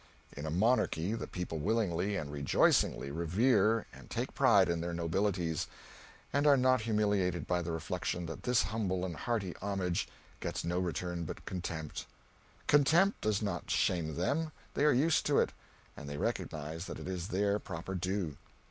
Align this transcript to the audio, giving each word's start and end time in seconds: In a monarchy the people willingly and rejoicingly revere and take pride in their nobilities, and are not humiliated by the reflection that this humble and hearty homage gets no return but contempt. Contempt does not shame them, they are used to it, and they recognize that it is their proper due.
In 0.35 0.47
a 0.47 0.49
monarchy 0.49 1.13
the 1.13 1.27
people 1.27 1.59
willingly 1.59 2.15
and 2.15 2.31
rejoicingly 2.31 3.11
revere 3.11 3.85
and 3.93 4.09
take 4.09 4.33
pride 4.33 4.67
in 4.67 4.81
their 4.81 4.95
nobilities, 4.95 5.67
and 6.33 6.47
are 6.47 6.57
not 6.57 6.81
humiliated 6.81 7.45
by 7.45 7.61
the 7.61 7.71
reflection 7.71 8.25
that 8.25 8.41
this 8.41 8.63
humble 8.63 9.05
and 9.05 9.15
hearty 9.15 9.55
homage 9.57 10.07
gets 10.39 10.63
no 10.63 10.79
return 10.79 11.23
but 11.23 11.45
contempt. 11.45 12.07
Contempt 12.65 13.21
does 13.21 13.43
not 13.43 13.69
shame 13.69 14.15
them, 14.15 14.51
they 14.73 14.85
are 14.85 14.91
used 14.91 15.23
to 15.27 15.37
it, 15.37 15.53
and 15.95 16.09
they 16.09 16.17
recognize 16.17 16.87
that 16.87 16.97
it 16.97 17.07
is 17.07 17.27
their 17.27 17.59
proper 17.59 17.93
due. 17.93 18.37